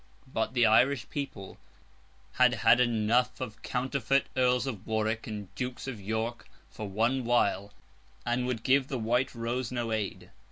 But, 0.25 0.55
the 0.55 0.65
Irish 0.65 1.07
people 1.11 1.59
had 2.31 2.55
had 2.55 2.79
enough 2.79 3.39
of 3.39 3.61
counterfeit 3.61 4.25
Earls 4.35 4.65
of 4.65 4.87
Warwick 4.87 5.27
and 5.27 5.53
Dukes 5.53 5.85
of 5.87 6.01
York, 6.01 6.47
for 6.71 6.89
one 6.89 7.23
while; 7.23 7.71
and 8.25 8.47
would 8.47 8.63
give 8.63 8.87
the 8.87 8.97
White 8.97 9.35
Rose 9.35 9.71
no 9.71 9.91
aid. 9.91 10.31